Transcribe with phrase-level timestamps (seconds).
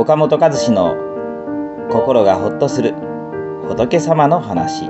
[0.00, 0.96] 岡本和志の
[1.92, 2.94] 心がほっとする
[3.68, 4.86] 仏様の話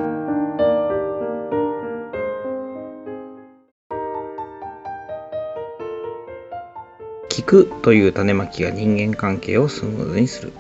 [7.28, 10.52] 聞くという種まきが人間関係をスムーズにする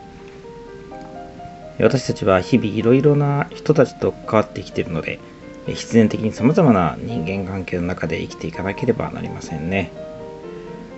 [1.78, 5.20] 私たちは日々いろいろな人たちと関わってきているので
[5.68, 10.09] 必然的に様々な人間関係の中で生きていかなければなりませんね。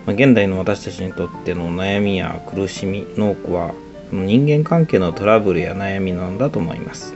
[0.06, 3.74] ま現代の私たちにとっての悩みや苦しみの多くは
[4.10, 7.14] 人間関係のトラブルや悩みなんだと思います。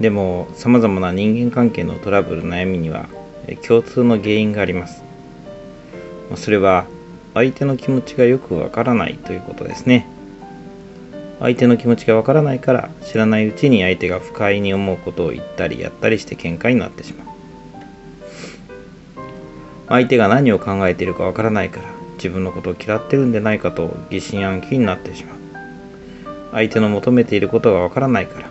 [0.00, 3.08] でも様々な人間関係のトラブル悩みには
[3.66, 5.02] 共通の原因があります。
[6.36, 6.86] それは
[7.34, 10.06] 相手の気持ちがよくわからないということですね。
[11.38, 17.37] 相手の気持ちがわからないから知らないうちに相手が不快に思うことを言ったりやったりして喧嘩になってしまう
[19.88, 25.38] 相手が何を考えているかわからないから自分のことを嫌ってるんじゃないかと疑心暗鬼になってしまう。
[26.52, 28.50] 相手の求めていることがわからないから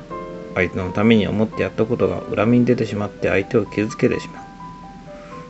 [0.55, 4.43] 相手のために思ってやったことが恨みに出てしまって相手を傷つけてしま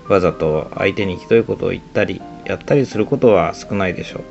[0.07, 0.13] う。
[0.13, 4.23] わざと相手にひどいことを言ったりやったりすることは少ないでしょう。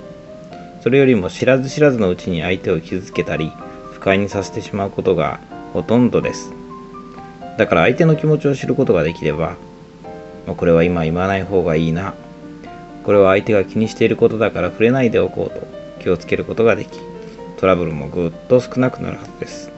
[0.83, 3.53] それよりも知らず知らずのうちに相手を傷つけたり
[3.92, 5.41] 不快にさせてしまうことが
[5.72, 6.53] ほとんどです。
[7.59, 9.56] だから相手の気持ちを知ることができれば
[10.55, 12.14] これは今言わない方がいいな。
[13.05, 15.66] これは相手が気にしていることだから触れないでおこうと
[16.00, 17.00] 気をつけることができ
[17.56, 19.70] トラブルもぐっと少なくなるはずです。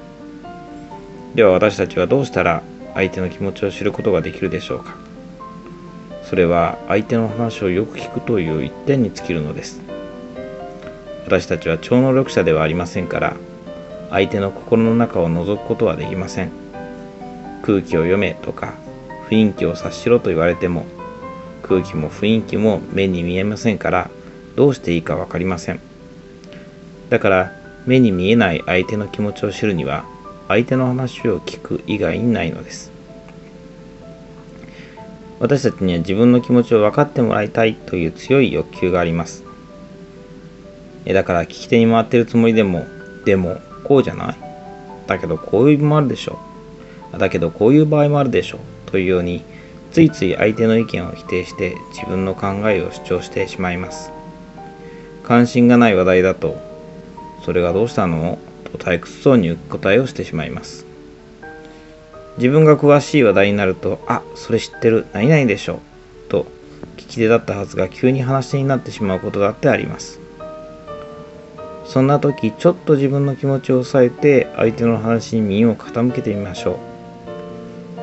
[1.35, 2.63] では私たちはどうしたら
[2.95, 4.97] 相手の気持ちを知ることができるでしょうか。
[6.25, 9.81] それは相手の話をよく聞くという一点に尽きるのです。
[11.25, 13.37] 私たちは超能力者ではありませんから
[14.11, 16.51] 相手の心の中を覗くことはできません。
[17.63, 18.75] 空気を読めとか
[19.31, 20.87] 雰囲気を察しろと言われても
[21.63, 24.11] 空気も雰囲気も目に見えませんから
[24.57, 25.81] どうしていいか分かりません。
[27.11, 27.53] だから
[27.87, 30.05] 目に見えない相手の気持ちを知るには
[30.49, 32.91] 相手の話を聞く以外にないのです。
[35.41, 39.45] 私たちには自分の気持ちを分かってもらいたいという強い欲求があります。
[41.07, 42.87] だから聞き手に回ってるつもりでも、
[43.25, 44.37] でも、こうじゃない。
[45.07, 46.39] だけどこういうもあるでしょ
[47.15, 47.19] う。
[47.19, 48.61] だけどこういう場合もあるでしょう。
[48.91, 49.45] というように、
[49.93, 54.11] ついつい相手の意見を否定して自分の考えを主張してしまいます。
[55.25, 56.57] 関心がない話題だと、
[57.45, 58.39] それがどうしたの？
[58.65, 60.85] と退屈そうに答えをしてしまいます。
[62.37, 65.75] 自分が詳しい話題になると、あ、それ知ってる、何々でしょ
[66.27, 66.47] うと、
[66.97, 70.21] 聞き手だったはずが急に話し手になってしまうことだってあります。
[71.87, 76.98] そんな時ちょっと自分の気持ちを抑えて相手の話に耳を傾けてみましょう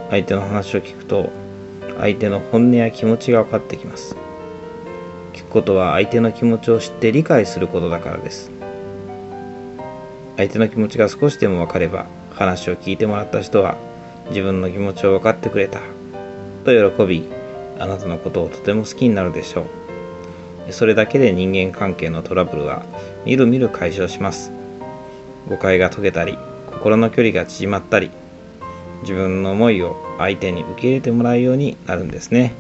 [0.09, 1.29] 相手の話を聞くと
[1.97, 4.15] 相手の本音や気持ちが分かってきます。
[5.33, 8.51] 聞くことは相手の気持ちを知って理解することだからです。
[10.37, 13.77] 相手の気持ちが少しでも分かれば話を聞いてもらった人は
[14.29, 15.79] 自分の気持ちを分かってくれた
[16.65, 17.29] と喜び
[17.79, 19.65] あなたのことをとても好きになるでしょ
[20.67, 20.73] う。
[20.73, 22.85] それだけで人間関係のトラブルは
[23.25, 24.51] みるみる解消します。
[25.47, 26.37] 誤解が解けたり
[26.71, 28.11] 心の距離が縮まったり
[29.01, 32.53] 自分の思いを相手に受け入れてもらうようになるんですね。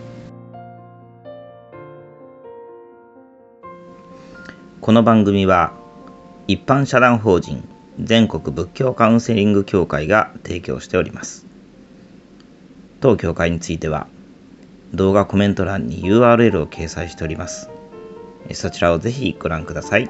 [4.81, 5.73] この番組は
[6.47, 7.67] 一般社団法人
[7.99, 11.45] 全国仏教カウンセリング協会が提供しております。
[13.01, 14.07] 当協会については
[14.93, 17.69] 動画コメント欄に URL を掲載しております。
[18.53, 20.09] そちらをぜひご覧ください。